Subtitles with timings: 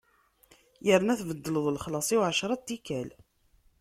[0.85, 3.09] Yerna tbeddleḍ lexlaṣ-iw ɛecṛa n tikkal.